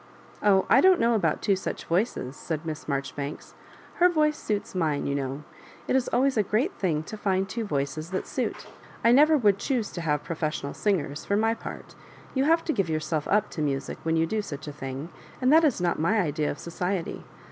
[0.41, 3.53] "Oh, I don*t know about two such voices,'* caid Miss Marjoribanks;
[3.97, 5.43] her voice suits mine, you know.
[5.87, 8.65] It is always a great thuig to find two voices that suit
[9.03, 11.93] I never would choose to have professional singers^ for my part
[12.33, 15.09] You have to give yourself up to music when you do such a thing,
[15.39, 17.23] and that is not my idea of society.